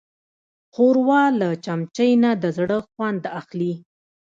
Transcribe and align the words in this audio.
ښوروا 0.73 1.23
له 1.39 1.49
چمچۍ 1.65 2.11
نه 2.23 2.31
د 2.41 2.45
زړه 2.57 2.77
خوند 2.89 3.23
اخلي. 3.39 3.73